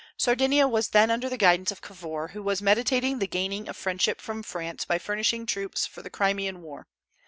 Sardinia 0.17 0.67
was 0.67 0.87
then 0.87 1.11
under 1.11 1.29
the 1.29 1.37
guidance 1.37 1.69
of 1.69 1.81
Cavour, 1.83 2.29
who 2.29 2.41
was 2.41 2.59
meditating 2.59 3.19
the 3.19 3.27
gaining 3.27 3.69
of 3.69 3.77
friendship 3.77 4.19
from 4.19 4.41
France 4.41 4.83
by 4.83 4.97
furnishing 4.97 5.45
troops 5.45 5.85
for 5.85 6.01
the 6.01 6.09
Crimean 6.09 6.63
war. 6.63 6.87